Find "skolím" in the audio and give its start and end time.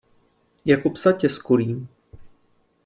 1.29-1.87